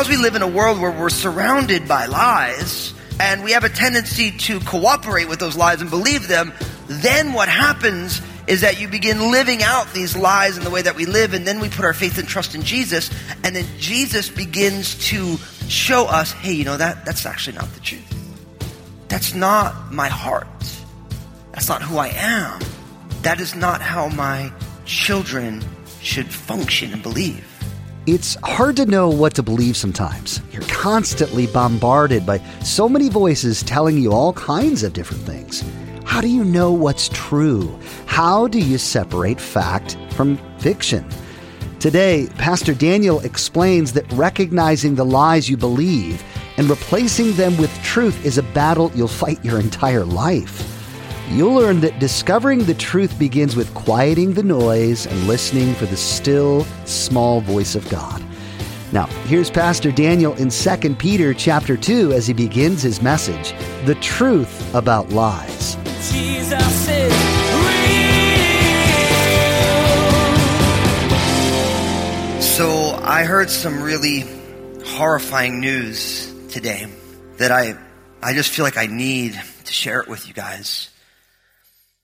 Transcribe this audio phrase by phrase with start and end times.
[0.00, 3.68] because we live in a world where we're surrounded by lies and we have a
[3.68, 6.52] tendency to cooperate with those lies and believe them,
[6.86, 10.96] then what happens is that you begin living out these lies in the way that
[10.96, 13.08] we live, and then we put our faith and trust in Jesus,
[13.44, 15.36] and then Jesus begins to
[15.68, 18.02] show us, hey, you know that that's actually not the truth.
[19.06, 20.48] That's not my heart.
[21.52, 22.60] That's not who I am.
[23.22, 24.52] That is not how my
[24.84, 25.62] children
[26.02, 27.46] should function and believe.
[28.06, 30.40] It's hard to know what to believe sometimes.
[30.50, 35.62] You're constantly bombarded by so many voices telling you all kinds of different things.
[36.10, 37.78] How do you know what's true?
[38.06, 41.08] How do you separate fact from fiction?
[41.78, 46.20] Today, Pastor Daniel explains that recognizing the lies you believe
[46.56, 50.84] and replacing them with truth is a battle you'll fight your entire life.
[51.30, 55.96] You'll learn that discovering the truth begins with quieting the noise and listening for the
[55.96, 58.20] still, small voice of God.
[58.92, 63.54] Now, here's Pastor Daniel in 2 Peter chapter 2 as he begins his message,
[63.86, 65.76] The Truth About Lies.
[73.10, 74.24] I heard some really
[74.86, 76.86] horrifying news today
[77.38, 77.74] that I
[78.22, 79.32] I just feel like I need
[79.64, 80.90] to share it with you guys.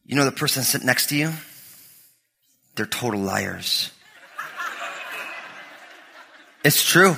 [0.04, 1.30] You know the person sitting next to you?
[2.74, 3.92] They're total liars.
[6.64, 7.14] It's true.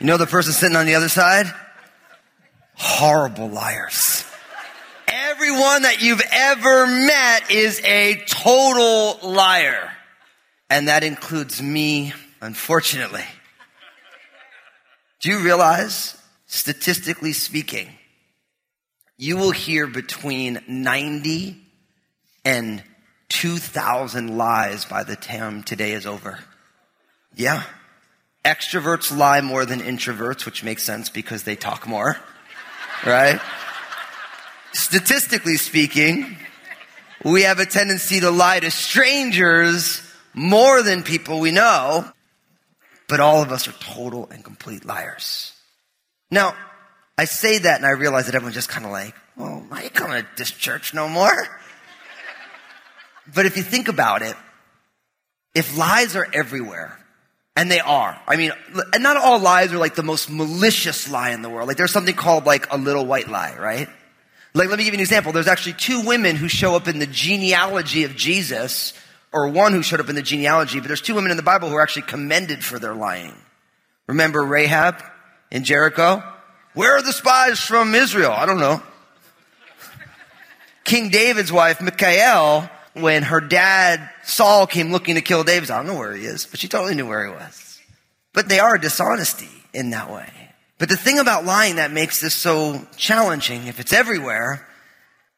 [0.00, 1.46] You know the person sitting on the other side?
[2.74, 4.24] Horrible liars.
[5.06, 9.92] Everyone that you've ever met is a total liar.
[10.70, 13.24] And that includes me, unfortunately.
[15.20, 17.90] Do you realize, statistically speaking,
[19.18, 21.60] you will hear between 90
[22.44, 22.82] and
[23.28, 26.38] 2,000 lies by the time today is over.
[27.34, 27.64] Yeah.
[28.44, 32.16] Extroverts lie more than introverts, which makes sense because they talk more,
[33.04, 33.40] right?
[34.72, 36.38] Statistically speaking,
[37.24, 40.02] we have a tendency to lie to strangers
[40.34, 42.04] more than people we know,
[43.08, 45.52] but all of us are total and complete liars.
[46.30, 46.54] Now,
[47.18, 49.94] I say that and I realize that everyone's just kind of like, well, I ain't
[49.94, 51.32] coming to this church no more.
[53.34, 54.34] But if you think about it,
[55.54, 56.96] if lies are everywhere,
[57.56, 58.52] and they are, I mean,
[58.94, 61.68] and not all lies are like the most malicious lie in the world.
[61.68, 63.88] Like there's something called like a little white lie, right?
[64.54, 65.32] Like, let me give you an example.
[65.32, 68.94] There's actually two women who show up in the genealogy of Jesus,
[69.32, 71.68] or one who showed up in the genealogy, but there's two women in the Bible
[71.68, 73.34] who are actually commended for their lying.
[74.06, 75.02] Remember Rahab
[75.50, 76.22] in Jericho?
[76.74, 78.32] Where are the spies from Israel?
[78.32, 78.82] I don't know.
[80.84, 85.86] King David's wife, Michal, when her dad, Saul, came looking to kill David, I don't
[85.86, 87.80] know where he is, but she totally knew where he was.
[88.32, 90.30] But they are dishonesty in that way.
[90.78, 94.66] But the thing about lying that makes this so challenging, if it's everywhere,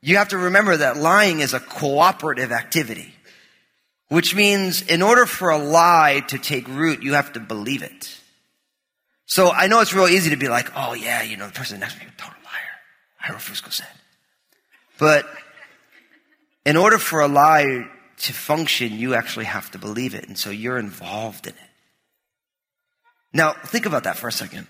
[0.00, 3.14] you have to remember that lying is a cooperative activity.
[4.12, 8.14] Which means in order for a lie to take root, you have to believe it.
[9.24, 11.80] So I know it's real easy to be like, oh yeah, you know, the person
[11.80, 13.30] next to me is a total liar.
[13.30, 13.88] Ira Fusco said.
[14.98, 15.24] But
[16.66, 20.28] in order for a lie to function, you actually have to believe it.
[20.28, 21.70] And so you're involved in it.
[23.32, 24.66] Now, think about that for a second.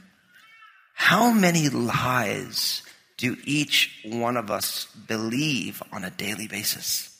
[0.94, 2.84] How many lies
[3.16, 7.11] do each one of us believe on a daily basis?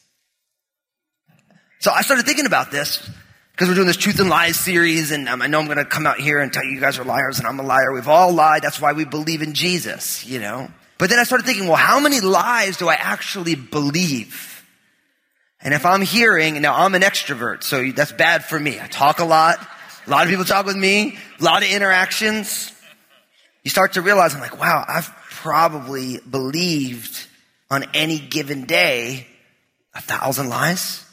[1.83, 3.11] So I started thinking about this
[3.51, 5.85] because we're doing this truth and lies series and um, I know I'm going to
[5.85, 7.93] come out here and tell you you guys are liars and I'm a liar.
[7.93, 8.63] We've all lied.
[8.63, 10.71] That's why we believe in Jesus, you know.
[10.97, 14.65] But then I started thinking, well, how many lies do I actually believe?
[15.61, 18.79] And if I'm hearing, now I'm an extrovert, so that's bad for me.
[18.79, 19.59] I talk a lot.
[20.07, 22.73] A lot of people talk with me, a lot of interactions.
[23.65, 27.27] You start to realize, I'm like, wow, I've probably believed
[27.73, 29.27] on any given day
[29.97, 31.05] a thousand lies.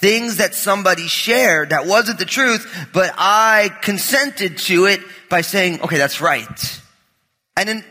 [0.00, 5.82] Things that somebody shared that wasn't the truth, but I consented to it by saying,
[5.82, 6.80] okay, that's right.
[7.56, 7.84] And then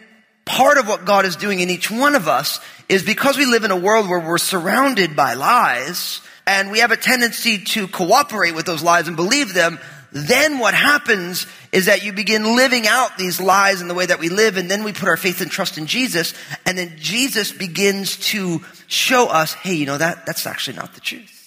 [0.46, 2.60] part of what God is doing in each one of us
[2.90, 6.90] is because we live in a world where we're surrounded by lies and we have
[6.90, 9.78] a tendency to cooperate with those lies and believe them,
[10.12, 14.20] then what happens is that you begin living out these lies in the way that
[14.20, 16.34] we live, and then we put our faith and trust in Jesus,
[16.66, 21.02] and then Jesus begins to show us, hey, you know, that, that's actually not the
[21.02, 21.39] truth.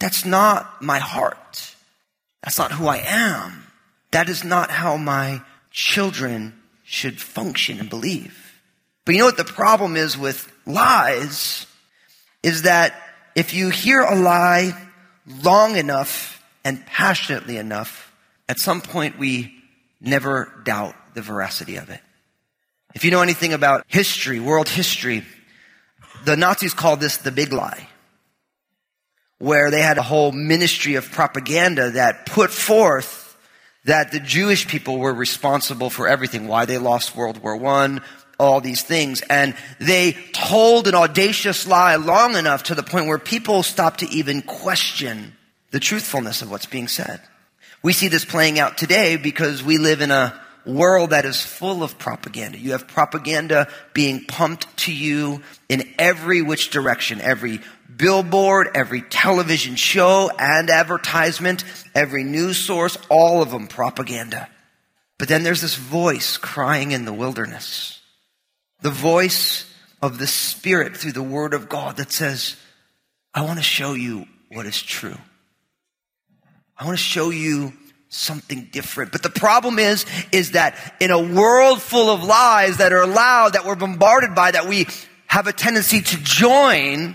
[0.00, 1.74] That's not my heart.
[2.42, 3.64] That's not who I am.
[4.10, 8.60] That is not how my children should function and believe.
[9.04, 11.66] But you know what the problem is with lies?
[12.42, 12.94] Is that
[13.34, 14.72] if you hear a lie
[15.44, 18.12] long enough and passionately enough,
[18.48, 19.54] at some point we
[20.00, 22.00] never doubt the veracity of it.
[22.94, 25.24] If you know anything about history, world history,
[26.24, 27.88] the Nazis called this the big lie,
[29.40, 33.38] where they had a whole ministry of propaganda that put forth
[33.86, 38.00] that the Jewish people were responsible for everything, why they lost World War I,
[38.38, 39.22] all these things.
[39.22, 44.10] And they told an audacious lie long enough to the point where people stopped to
[44.10, 45.32] even question
[45.70, 47.22] the truthfulness of what's being said.
[47.82, 51.82] We see this playing out today because we live in a world that is full
[51.82, 52.58] of propaganda.
[52.58, 57.60] You have propaganda being pumped to you in every which direction, every
[57.96, 61.64] billboard, every television show and advertisement,
[61.94, 64.48] every news source, all of them propaganda.
[65.18, 68.00] But then there's this voice crying in the wilderness.
[68.80, 69.70] The voice
[70.00, 72.56] of the Spirit through the Word of God that says,
[73.34, 75.18] I want to show you what is true.
[76.76, 77.74] I want to show you
[78.08, 79.12] something different.
[79.12, 83.52] But the problem is, is that in a world full of lies that are loud,
[83.52, 84.86] that we're bombarded by, that we
[85.26, 87.14] have a tendency to join,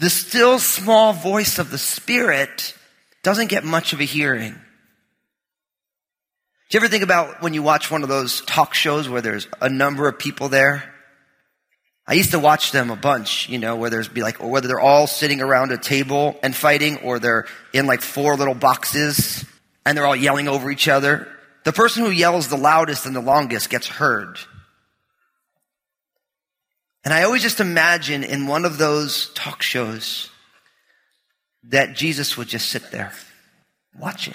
[0.00, 2.74] the still small voice of the Spirit
[3.22, 4.52] doesn't get much of a hearing.
[4.52, 4.58] Do
[6.76, 9.68] you ever think about when you watch one of those talk shows where there's a
[9.68, 10.90] number of people there?
[12.06, 14.68] I used to watch them a bunch, you know, where there's be like, or whether
[14.68, 19.44] they're all sitting around a table and fighting, or they're in like four little boxes
[19.84, 21.28] and they're all yelling over each other.
[21.64, 24.38] The person who yells the loudest and the longest gets heard.
[27.04, 30.30] And I always just imagine in one of those talk shows
[31.64, 33.12] that Jesus would just sit there
[33.98, 34.34] watching.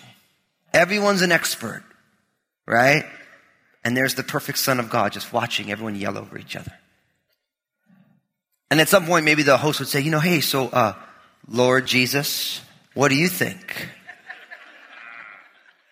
[0.73, 1.83] Everyone's an expert,
[2.67, 3.05] right?
[3.83, 6.73] And there's the perfect Son of God just watching everyone yell over each other.
[8.71, 10.93] And at some point, maybe the host would say, you know, hey, so, uh,
[11.47, 12.61] Lord Jesus,
[12.95, 13.89] what do you think?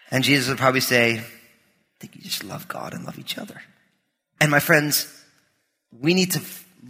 [0.09, 1.25] And Jesus would probably say, I
[1.99, 3.61] think you just love God and love each other.
[4.41, 5.07] And my friends,
[5.91, 6.39] we need to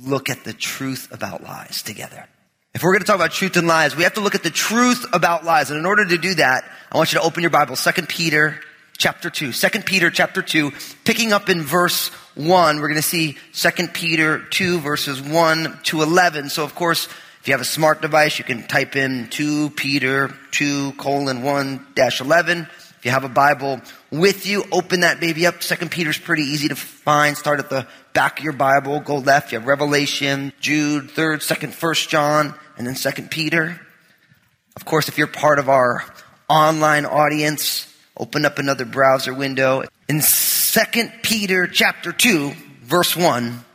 [0.02, 2.28] look at the truth about lies together.
[2.74, 4.50] If we're going to talk about truth and lies, we have to look at the
[4.50, 5.70] truth about lies.
[5.70, 8.60] And in order to do that, I want you to open your Bible, 2 Peter
[8.98, 9.52] chapter 2.
[9.52, 10.72] 2 Peter chapter 2,
[11.04, 16.02] picking up in verse 1, we're going to see 2 Peter 2 verses 1 to
[16.02, 16.50] 11.
[16.50, 17.08] So of course,
[17.42, 21.88] if you have a smart device, you can type in 2 Peter 2 colon 1
[21.94, 22.68] dash 11.
[23.04, 25.62] If you have a Bible with you, open that baby up.
[25.62, 27.36] Second Peter's pretty easy to find.
[27.36, 29.52] Start at the back of your Bible, go left.
[29.52, 33.78] You have Revelation, Jude, third, second, first John, and then second Peter.
[34.78, 36.06] Of course, if you're part of our
[36.48, 39.84] online audience, open up another browser window.
[40.08, 42.54] In second Peter chapter 2,
[42.84, 43.66] verse 1,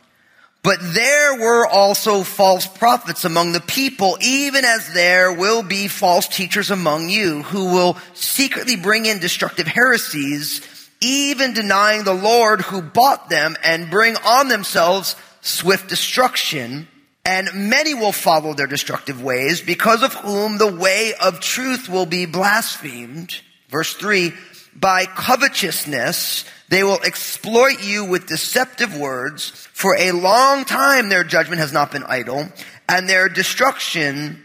[0.61, 6.27] but there were also false prophets among the people, even as there will be false
[6.27, 10.61] teachers among you who will secretly bring in destructive heresies,
[11.01, 16.87] even denying the Lord who bought them and bring on themselves swift destruction.
[17.23, 22.05] And many will follow their destructive ways, because of whom the way of truth will
[22.05, 23.39] be blasphemed.
[23.69, 24.33] Verse three,
[24.79, 29.49] by covetousness, they will exploit you with deceptive words.
[29.73, 32.47] For a long time their judgment has not been idle,
[32.87, 34.43] and their destruction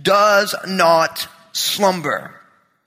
[0.00, 2.34] does not slumber.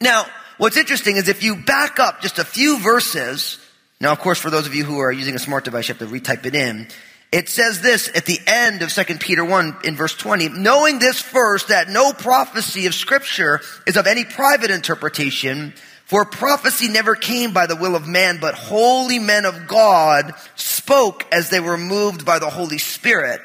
[0.01, 0.25] Now,
[0.57, 3.59] what's interesting is if you back up just a few verses,
[3.99, 6.07] now of course for those of you who are using a smart device, you have
[6.07, 6.87] to retype it in.
[7.31, 11.21] It says this at the end of 2 Peter 1 in verse 20, knowing this
[11.21, 15.73] first that no prophecy of scripture is of any private interpretation,
[16.05, 21.25] for prophecy never came by the will of man, but holy men of God spoke
[21.31, 23.41] as they were moved by the Holy Spirit.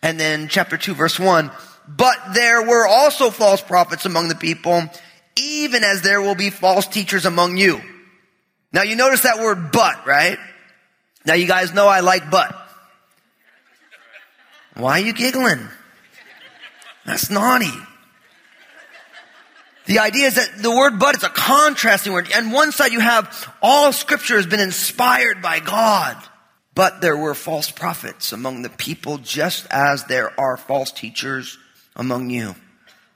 [0.00, 1.50] And then chapter 2 verse 1,
[1.88, 4.84] but there were also false prophets among the people,
[5.36, 7.80] even as there will be false teachers among you.
[8.72, 10.38] Now you notice that word but, right?
[11.26, 12.54] Now you guys know I like but.
[14.74, 15.66] Why are you giggling?
[17.04, 17.72] That's naughty.
[19.88, 22.30] The idea is that the word but is a contrasting word.
[22.36, 26.14] On one side you have all scripture has been inspired by God.
[26.74, 31.56] But there were false prophets among the people just as there are false teachers
[31.96, 32.54] among you.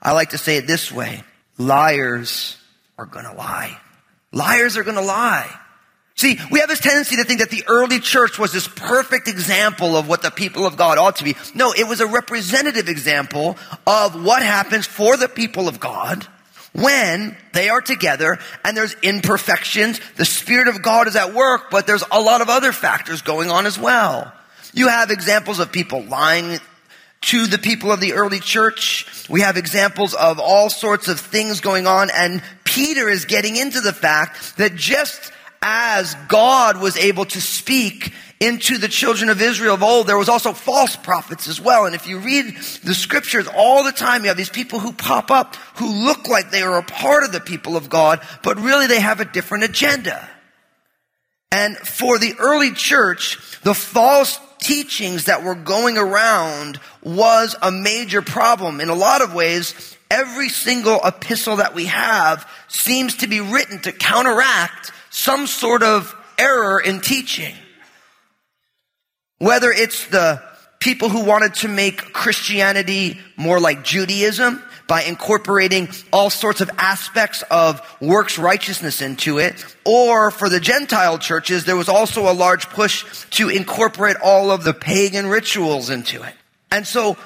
[0.01, 1.23] I like to say it this way.
[1.59, 2.57] Liars
[2.97, 3.77] are gonna lie.
[4.31, 5.59] Liars are to lie.
[6.15, 9.95] See, we have this tendency to think that the early church was this perfect example
[9.95, 11.35] of what the people of God ought to be.
[11.53, 16.27] No, it was a representative example of what happens for the people of God
[16.73, 19.99] when they are together and there's imperfections.
[20.15, 23.49] The Spirit of God is at work, but there's a lot of other factors going
[23.49, 24.33] on as well.
[24.73, 26.59] You have examples of people lying
[27.21, 29.05] to the people of the early church.
[29.29, 33.81] We have examples of all sorts of things going on and Peter is getting into
[33.81, 39.75] the fact that just as God was able to speak into the children of Israel
[39.75, 41.85] of old, there was also false prophets as well.
[41.85, 45.31] And if you read the scriptures all the time, you have these people who pop
[45.31, 48.87] up who look like they are a part of the people of God, but really
[48.87, 50.29] they have a different agenda.
[51.51, 58.21] And for the early church, the false teachings that were going around was a major
[58.21, 58.81] problem.
[58.81, 63.79] In a lot of ways, every single epistle that we have seems to be written
[63.81, 67.55] to counteract some sort of error in teaching.
[69.43, 70.41] Whether it's the
[70.79, 77.43] people who wanted to make Christianity more like Judaism by incorporating all sorts of aspects
[77.51, 82.69] of works righteousness into it, or for the Gentile churches, there was also a large
[82.69, 86.33] push to incorporate all of the pagan rituals into it.
[86.71, 87.17] And so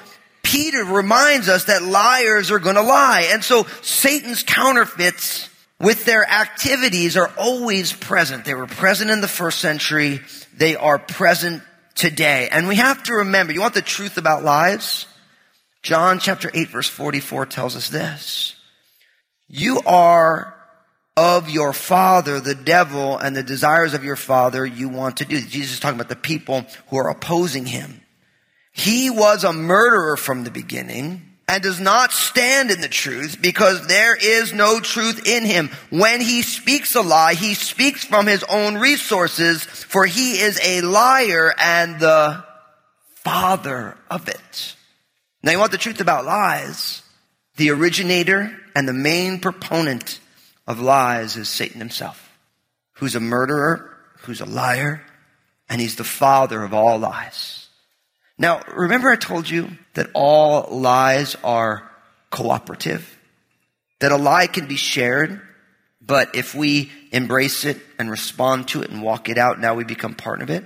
[0.42, 3.28] Peter reminds us that liars are going to lie.
[3.30, 5.48] And so Satan's counterfeits
[5.78, 8.44] with their activities are always present.
[8.44, 10.18] They were present in the first century.
[10.56, 11.62] They are present
[11.98, 12.48] today.
[12.50, 15.06] And we have to remember, you want the truth about lies?
[15.82, 18.54] John chapter 8 verse 44 tells us this.
[19.48, 20.54] You are
[21.16, 25.40] of your father, the devil, and the desires of your father you want to do.
[25.40, 28.00] Jesus is talking about the people who are opposing him.
[28.72, 33.86] He was a murderer from the beginning and does not stand in the truth because
[33.86, 35.70] there is no truth in him.
[35.88, 40.82] When he speaks a lie, he speaks from his own resources, for he is a
[40.82, 42.44] liar and the
[43.14, 44.76] father of it.
[45.42, 47.02] Now you want the truth about lies?
[47.56, 50.20] The originator and the main proponent
[50.66, 52.30] of lies is Satan himself,
[52.94, 55.02] who's a murderer, who's a liar,
[55.68, 57.57] and he's the father of all lies.
[58.38, 61.90] Now, remember I told you that all lies are
[62.30, 63.18] cooperative?
[63.98, 65.40] That a lie can be shared,
[66.00, 69.82] but if we embrace it and respond to it and walk it out, now we
[69.82, 70.64] become part of it?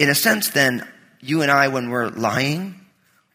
[0.00, 0.86] In a sense, then,
[1.20, 2.80] you and I, when we're lying,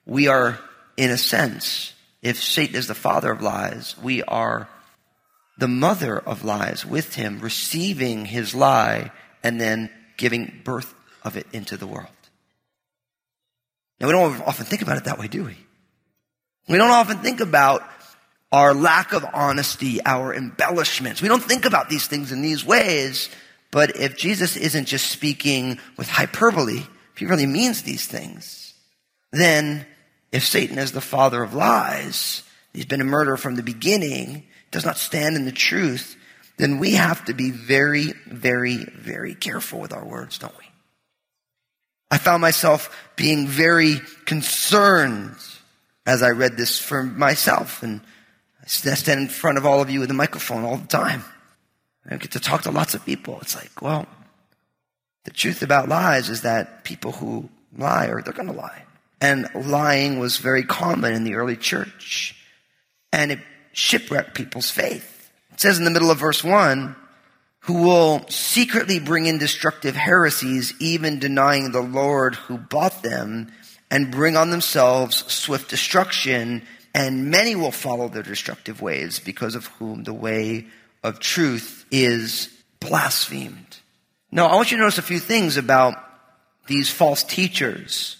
[0.06, 0.60] we are,
[0.98, 4.68] in a sense, if Satan is the father of lies, we are
[5.58, 11.48] the mother of lies with him, receiving his lie and then giving birth of it
[11.54, 12.10] into the world.
[14.00, 15.58] Now, we don't often think about it that way, do we?
[16.68, 17.84] We don't often think about
[18.52, 21.22] our lack of honesty, our embellishments.
[21.22, 23.30] We don't think about these things in these ways.
[23.72, 26.80] But if Jesus isn't just speaking with hyperbole,
[27.14, 28.74] if he really means these things,
[29.32, 29.86] then
[30.32, 34.86] if Satan is the father of lies, he's been a murderer from the beginning, does
[34.86, 36.16] not stand in the truth,
[36.58, 40.69] then we have to be very, very, very careful with our words, don't we?
[42.12, 45.36] I found myself being very concerned
[46.06, 47.84] as I read this for myself.
[47.84, 48.02] And
[48.64, 51.24] I stand in front of all of you with a microphone all the time.
[52.10, 53.38] I get to talk to lots of people.
[53.42, 54.08] It's like, well,
[55.26, 58.84] the truth about lies is that people who lie are they're going to lie.
[59.22, 62.36] And lying was very common in the early church.
[63.14, 63.40] And it
[63.74, 65.32] shipwrecked people's faith.
[65.54, 66.96] It says in the middle of verse 1
[67.70, 73.52] who will secretly bring in destructive heresies, even denying the Lord who bought them,
[73.92, 76.64] and bring on themselves swift destruction,
[76.96, 80.66] and many will follow their destructive ways, because of whom the way
[81.04, 82.50] of truth is
[82.80, 83.78] blasphemed.
[84.32, 85.94] Now, I want you to notice a few things about
[86.66, 88.18] these false teachers.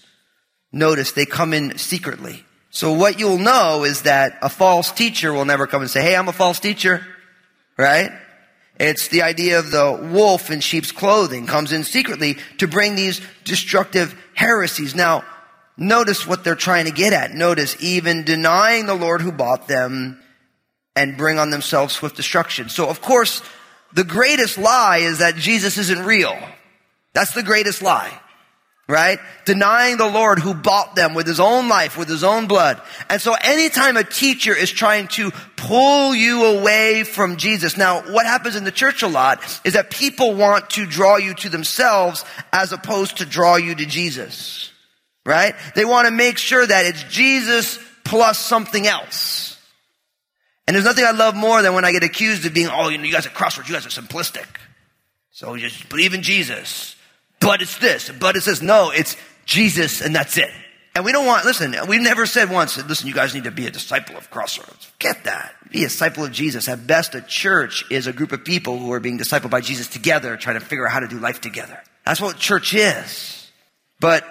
[0.70, 2.44] Notice they come in secretly.
[2.70, 6.14] So what you'll know is that a false teacher will never come and say, Hey,
[6.14, 7.04] I'm a false teacher.
[7.76, 8.12] Right?
[8.80, 13.20] It's the idea of the wolf in sheep's clothing comes in secretly to bring these
[13.44, 14.94] destructive heresies.
[14.94, 15.22] Now,
[15.76, 17.34] notice what they're trying to get at.
[17.34, 20.18] Notice even denying the Lord who bought them
[20.96, 22.70] and bring on themselves swift destruction.
[22.70, 23.42] So of course,
[23.92, 26.38] the greatest lie is that Jesus isn't real.
[27.12, 28.18] That's the greatest lie
[28.90, 29.20] right?
[29.44, 32.82] Denying the Lord who bought them with his own life, with his own blood.
[33.08, 38.26] And so anytime a teacher is trying to pull you away from Jesus, now what
[38.26, 42.24] happens in the church a lot is that people want to draw you to themselves
[42.52, 44.70] as opposed to draw you to Jesus,
[45.24, 45.54] right?
[45.74, 49.56] They want to make sure that it's Jesus plus something else.
[50.66, 52.98] And there's nothing I love more than when I get accused of being, oh, you
[52.98, 54.46] know, you guys at Crossroads, you guys are simplistic.
[55.30, 56.96] So just believe in Jesus.
[57.40, 58.62] But it's this, but it's this.
[58.62, 59.16] No, it's
[59.46, 60.50] Jesus and that's it.
[60.94, 63.66] And we don't want, listen, we never said once, listen, you guys need to be
[63.66, 64.90] a disciple of Crossroads.
[64.98, 65.54] Get that.
[65.70, 66.68] Be a disciple of Jesus.
[66.68, 69.86] At best, a church is a group of people who are being discipled by Jesus
[69.86, 71.80] together, trying to figure out how to do life together.
[72.04, 73.48] That's what church is.
[74.00, 74.24] But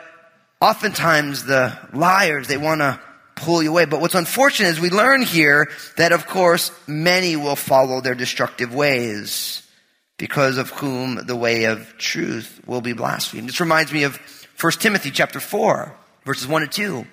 [0.62, 3.00] oftentimes the liars, they want to
[3.36, 3.86] pull you away.
[3.86, 8.75] But what's unfortunate is we learn here that, of course, many will follow their destructive
[8.75, 9.66] ways
[10.20, 13.48] because of whom the way of truth will be blasphemed.
[13.48, 14.20] This reminds me of
[14.62, 15.96] 1 Timothy chapter 4,
[16.26, 17.08] verses 1 and 2.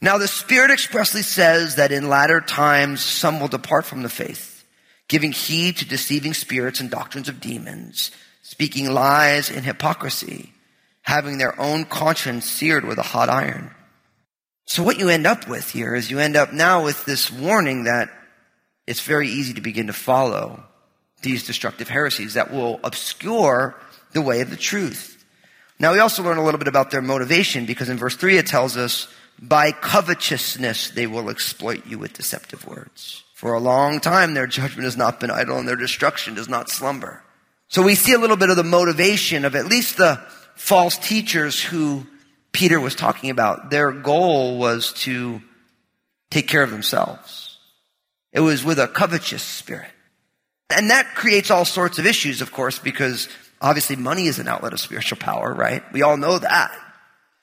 [0.00, 4.64] Now the Spirit expressly says that in latter times some will depart from the faith,
[5.06, 8.10] giving heed to deceiving spirits and doctrines of demons,
[8.42, 10.54] speaking lies in hypocrisy,
[11.02, 13.74] having their own conscience seared with a hot iron.
[14.64, 17.84] So what you end up with here is you end up now with this warning
[17.84, 18.08] that
[18.86, 20.64] it's very easy to begin to follow
[21.22, 23.76] these destructive heresies that will obscure
[24.12, 25.24] the way of the truth.
[25.78, 28.46] Now we also learn a little bit about their motivation because in verse 3 it
[28.46, 29.08] tells us,
[29.40, 33.22] by covetousness they will exploit you with deceptive words.
[33.34, 36.68] For a long time their judgment has not been idle and their destruction does not
[36.68, 37.22] slumber.
[37.68, 40.20] So we see a little bit of the motivation of at least the
[40.56, 42.06] false teachers who
[42.52, 43.70] Peter was talking about.
[43.70, 45.40] Their goal was to
[46.30, 47.58] take care of themselves.
[48.32, 49.90] It was with a covetous spirit.
[50.70, 53.28] And that creates all sorts of issues, of course, because
[53.60, 55.82] obviously money is an outlet of spiritual power, right?
[55.92, 56.76] We all know that.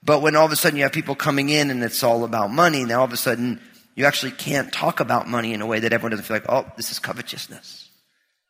[0.04, 2.52] But when all of a sudden you have people coming in and it's all about
[2.52, 3.60] money, now all of a sudden
[3.96, 6.72] you actually can't talk about money in a way that everyone doesn't feel like, oh,
[6.78, 7.90] this is covetousness.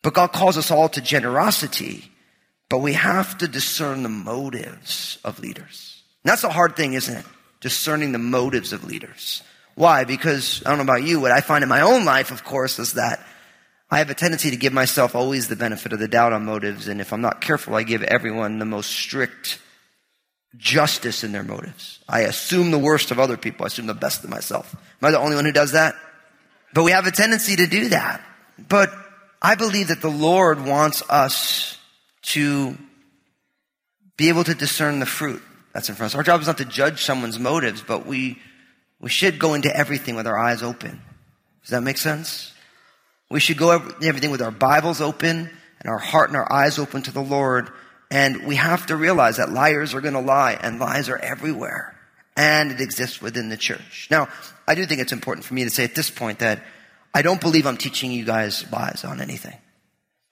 [0.03, 2.11] But God calls us all to generosity,
[2.69, 6.03] but we have to discern the motives of leaders.
[6.23, 7.25] And that's a hard thing, isn't it?
[7.61, 9.41] Discerning the motives of leaders.
[9.75, 10.03] Why?
[10.03, 12.77] Because I don't know about you, what I find in my own life, of course,
[12.77, 13.25] is that
[13.89, 16.87] I have a tendency to give myself always the benefit of the doubt on motives,
[16.87, 19.59] and if I'm not careful, I give everyone the most strict
[20.57, 21.99] justice in their motives.
[22.07, 24.75] I assume the worst of other people, I assume the best of myself.
[24.75, 25.95] Am I the only one who does that?
[26.73, 28.21] But we have a tendency to do that.
[28.67, 28.91] But
[29.41, 31.77] I believe that the Lord wants us
[32.23, 32.77] to
[34.17, 35.41] be able to discern the fruit
[35.73, 36.17] that's in front of us.
[36.17, 38.39] Our job is not to judge someone's motives, but we,
[38.99, 41.01] we should go into everything with our eyes open.
[41.61, 42.53] Does that make sense?
[43.29, 47.01] We should go everything with our Bibles open and our heart and our eyes open
[47.03, 47.69] to the Lord.
[48.09, 51.93] And we have to realize that liars are going to lie and lies are everywhere.
[52.37, 54.07] And it exists within the church.
[54.09, 54.29] Now,
[54.67, 56.63] I do think it's important for me to say at this point that
[57.13, 59.57] I don't believe I'm teaching you guys lies on anything.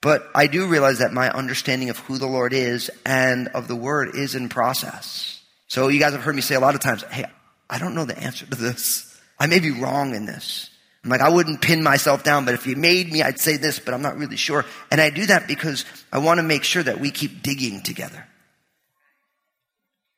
[0.00, 3.76] But I do realize that my understanding of who the Lord is and of the
[3.76, 5.42] word is in process.
[5.68, 7.24] So you guys have heard me say a lot of times, hey,
[7.68, 9.20] I don't know the answer to this.
[9.38, 10.70] I may be wrong in this.
[11.06, 13.78] I'm like, I wouldn't pin myself down, but if you made me, I'd say this,
[13.78, 14.64] but I'm not really sure.
[14.90, 18.26] And I do that because I want to make sure that we keep digging together.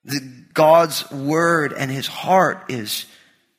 [0.07, 0.21] The,
[0.55, 3.05] God's word and his heart is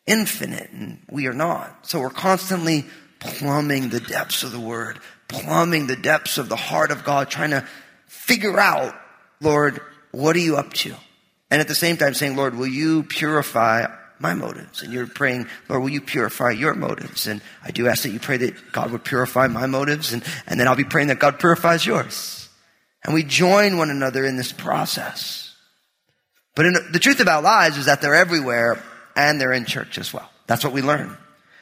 [0.07, 1.85] infinite and we are not.
[1.85, 2.85] So we're constantly
[3.19, 7.51] plumbing the depths of the word, plumbing the depths of the heart of God, trying
[7.51, 7.63] to
[8.07, 8.95] figure out,
[9.39, 10.95] Lord, what are you up to?
[11.51, 13.85] And at the same time saying, Lord, will you purify
[14.19, 14.82] my motives.
[14.82, 17.27] And you're praying, Lord, will you purify your motives?
[17.27, 20.60] And I do ask that you pray that God would purify my motives, and, and
[20.60, 22.49] then I'll be praying that God purifies yours.
[23.03, 25.55] And we join one another in this process.
[26.55, 28.84] But in, the truth about lies is that they're everywhere
[29.15, 30.29] and they're in church as well.
[30.47, 31.15] That's what we learn.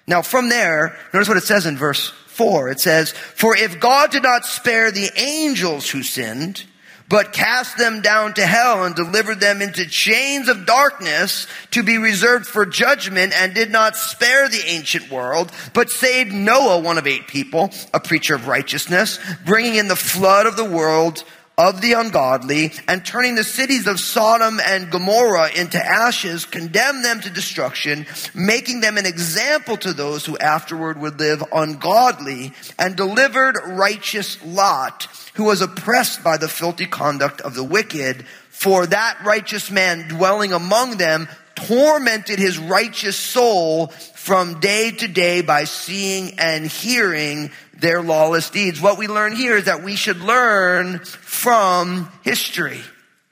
[0.07, 2.69] Now from there, notice what it says in verse 4.
[2.69, 6.63] It says, For if God did not spare the angels who sinned,
[7.09, 11.97] but cast them down to hell and delivered them into chains of darkness to be
[11.97, 17.07] reserved for judgment and did not spare the ancient world, but saved Noah, one of
[17.07, 21.23] eight people, a preacher of righteousness, bringing in the flood of the world
[21.57, 27.19] of the ungodly and turning the cities of Sodom and Gomorrah into ashes, condemned them
[27.21, 33.57] to destruction, making them an example to those who afterward would live ungodly and delivered
[33.65, 39.71] righteous Lot who was oppressed by the filthy conduct of the wicked, for that righteous
[39.71, 46.67] man dwelling among them tormented his righteous soul from day to day by seeing and
[46.67, 48.81] hearing their lawless deeds.
[48.81, 52.81] What we learn here is that we should learn from history.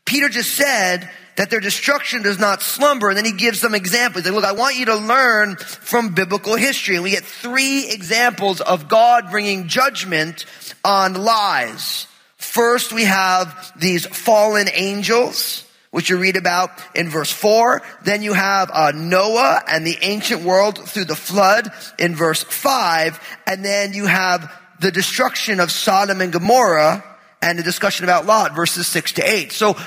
[0.06, 3.10] Peter just said that their destruction does not slumber.
[3.10, 4.26] And then he gives some examples.
[4.26, 6.96] Like, look, I want you to learn from biblical history.
[6.96, 10.46] And we get three examples of God bringing judgment
[10.84, 12.08] on lies.
[12.38, 15.65] First, we have these fallen angels.
[15.96, 17.82] Which you read about in verse 4.
[18.04, 23.18] Then you have uh, Noah and the ancient world through the flood in verse 5.
[23.48, 27.02] And then you have the destruction of Sodom and Gomorrah
[27.42, 29.54] and the discussion about Lot, verses 6 to 8.
[29.54, 29.78] So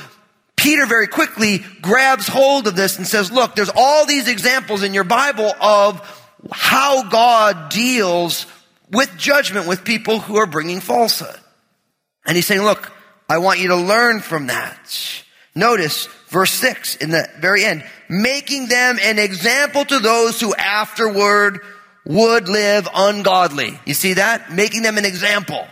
[0.56, 4.94] Peter very quickly grabs hold of this and says, look, there's all these examples in
[4.94, 6.00] your Bible of
[6.50, 8.46] how God deals
[8.90, 11.38] with judgment with people who are bringing falsehood.
[12.24, 12.90] And he's saying, look,
[13.28, 15.24] I want you to learn from that.
[15.54, 21.60] Notice verse 6 in the very end, making them an example to those who afterward
[22.04, 23.78] would live ungodly.
[23.84, 24.52] You see that?
[24.52, 25.66] Making them an example.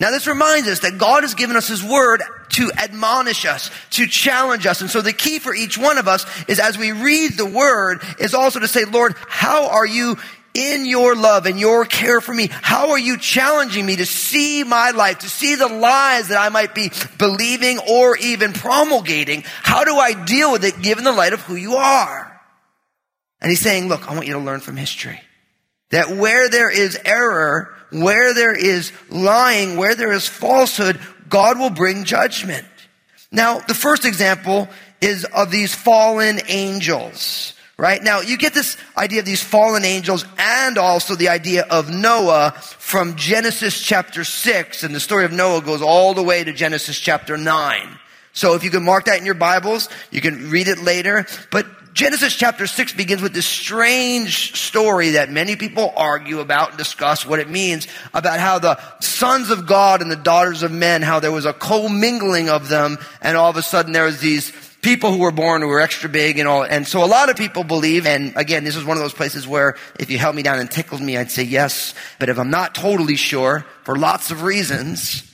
[0.00, 4.06] Now this reminds us that God has given us His Word to admonish us, to
[4.06, 4.80] challenge us.
[4.80, 8.02] And so the key for each one of us is as we read the Word
[8.18, 10.16] is also to say, Lord, how are you
[10.54, 14.64] in your love and your care for me, how are you challenging me to see
[14.64, 19.44] my life, to see the lies that I might be believing or even promulgating?
[19.62, 22.40] How do I deal with it given the light of who you are?
[23.40, 25.20] And he's saying, look, I want you to learn from history.
[25.90, 31.70] That where there is error, where there is lying, where there is falsehood, God will
[31.70, 32.66] bring judgment.
[33.30, 34.68] Now, the first example
[35.00, 38.00] is of these fallen angels right?
[38.00, 42.52] Now, you get this idea of these fallen angels and also the idea of Noah
[42.78, 46.96] from Genesis chapter 6, and the story of Noah goes all the way to Genesis
[46.96, 47.98] chapter 9.
[48.34, 51.26] So if you can mark that in your Bibles, you can read it later.
[51.50, 56.78] But Genesis chapter 6 begins with this strange story that many people argue about and
[56.78, 61.02] discuss what it means about how the sons of God and the daughters of men,
[61.02, 64.52] how there was a commingling of them, and all of a sudden there was these
[64.82, 66.64] people who were born who were extra big and all.
[66.64, 69.46] And so a lot of people believe, and again, this is one of those places
[69.46, 71.94] where if you held me down and tickled me, I'd say yes.
[72.18, 75.32] But if I'm not totally sure, for lots of reasons,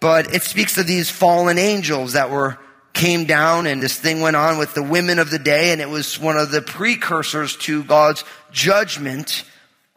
[0.00, 2.58] but it speaks of these fallen angels that were
[2.92, 5.90] came down and this thing went on with the women of the day and it
[5.90, 9.44] was one of the precursors to God's judgment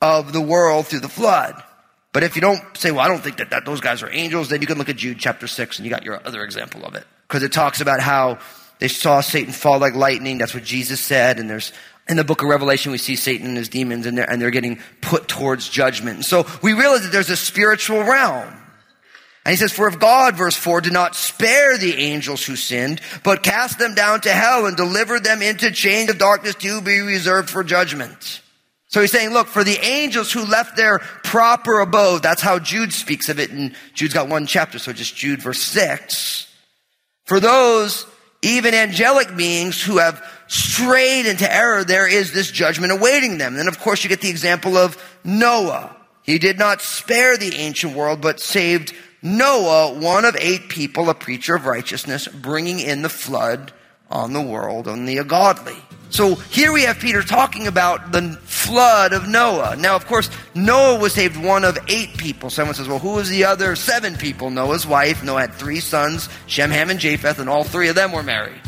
[0.02, 1.64] of the world through the flood.
[2.12, 4.50] But if you don't say, well, I don't think that, that those guys are angels,
[4.50, 6.96] then you can look at Jude chapter 6 and you got your other example of
[6.96, 8.40] it because it talks about how
[8.80, 10.40] they saw Satan fall like lightning.
[10.40, 11.40] That's what Jesus said.
[11.40, 11.72] And there's
[12.10, 14.50] in the book of Revelation, we see Satan and his demons and they're, and they're
[14.50, 16.16] getting put towards judgment.
[16.16, 18.52] And so we realize that there's a spiritual realm.
[19.46, 23.00] And he says, for if God, verse 4, did not spare the angels who sinned,
[23.24, 27.00] but cast them down to hell and delivered them into chains of darkness to be
[27.00, 28.42] reserved for judgment.
[28.88, 32.92] So he's saying, look, for the angels who left their proper abode, that's how Jude
[32.92, 36.49] speaks of it, and Jude's got one chapter, so just Jude verse 6.
[37.30, 38.08] For those,
[38.42, 43.54] even angelic beings who have strayed into error, there is this judgment awaiting them.
[43.54, 45.96] Then, of course, you get the example of Noah.
[46.24, 51.14] He did not spare the ancient world, but saved Noah, one of eight people, a
[51.14, 53.74] preacher of righteousness, bringing in the flood
[54.10, 55.78] on the world, on the ungodly.
[56.10, 59.76] So here we have Peter talking about the flood of Noah.
[59.78, 62.50] Now, of course, Noah was saved one of eight people.
[62.50, 64.50] Someone says, well, who was the other seven people?
[64.50, 65.24] Noah's wife.
[65.24, 68.60] Noah had three sons, Shem, Ham, and Japheth, and all three of them were married.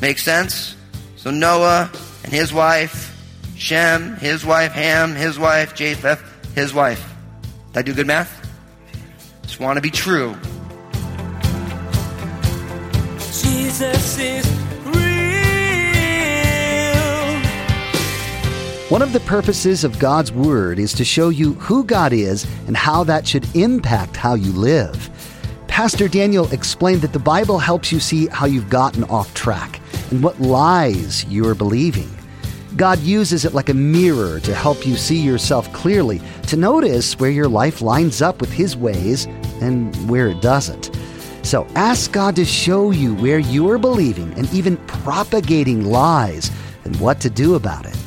[0.00, 0.76] Make sense?
[1.16, 1.90] So Noah
[2.22, 3.14] and his wife,
[3.56, 6.22] Shem, his wife, Ham, his wife, Japheth,
[6.54, 7.04] his wife.
[7.72, 8.48] Did I do good math?
[9.42, 10.36] Just want to be true.
[13.18, 14.77] Jesus is
[18.88, 22.74] One of the purposes of God's Word is to show you who God is and
[22.74, 25.10] how that should impact how you live.
[25.66, 29.78] Pastor Daniel explained that the Bible helps you see how you've gotten off track
[30.10, 32.08] and what lies you are believing.
[32.76, 37.28] God uses it like a mirror to help you see yourself clearly, to notice where
[37.28, 39.26] your life lines up with His ways
[39.60, 40.96] and where it doesn't.
[41.42, 46.50] So ask God to show you where you are believing and even propagating lies
[46.84, 47.97] and what to do about it.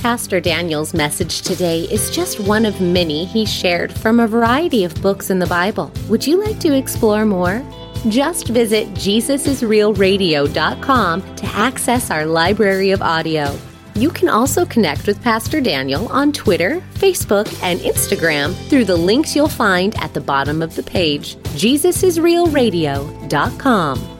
[0.00, 4.94] Pastor Daniel's message today is just one of many he shared from a variety of
[5.02, 5.92] books in the Bible.
[6.08, 7.62] Would you like to explore more?
[8.08, 13.54] Just visit JesusIsRealRadio.com to access our library of audio.
[13.94, 19.36] You can also connect with Pastor Daniel on Twitter, Facebook, and Instagram through the links
[19.36, 21.36] you'll find at the bottom of the page.
[21.36, 24.19] JesusIsRealRadio.com.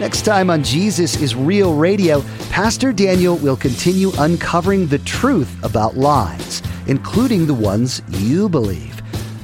[0.00, 5.94] Next time on Jesus is Real Radio, Pastor Daniel will continue uncovering the truth about
[5.94, 9.02] lies, including the ones you believe.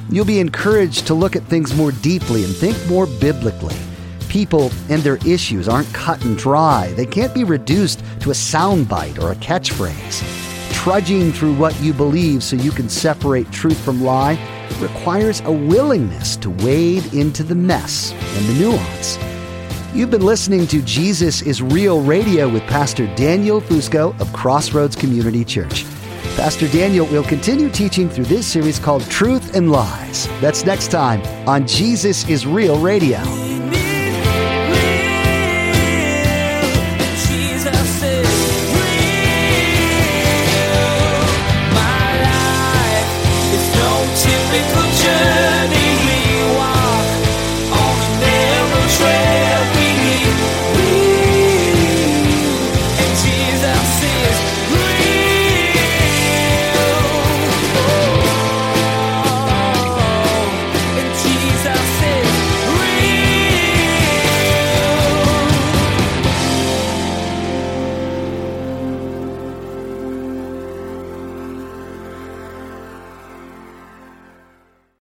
[0.09, 3.75] You'll be encouraged to look at things more deeply and think more biblically.
[4.29, 6.91] People and their issues aren't cut and dry.
[6.93, 10.23] They can't be reduced to a soundbite or a catchphrase.
[10.73, 14.39] Trudging through what you believe so you can separate truth from lie
[14.79, 19.36] requires a willingness to wade into the mess and the nuance.
[19.97, 25.43] You've been listening to Jesus is Real Radio with Pastor Daniel Fusco of Crossroads Community
[25.43, 25.85] Church.
[26.35, 30.27] Pastor Daniel will continue teaching through this series called Truth and Lies.
[30.39, 33.46] That's next time on Jesus is Real Radio.